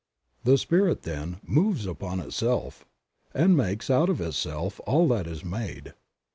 The 0.45 0.57
Spirit, 0.57 1.03
then, 1.03 1.37
moves 1.45 1.83
2 1.85 1.93
Creative 1.93 2.01
Mind. 2.01 2.19
> 2.21 2.21
upon 2.21 2.25
Itself, 2.27 2.85
and 3.35 3.55
makes 3.55 3.87
out 3.91 4.09
of 4.09 4.19
Itself 4.19 4.81
all 4.87 5.07
that 5.09 5.27
is 5.27 5.45
made. 5.45 5.93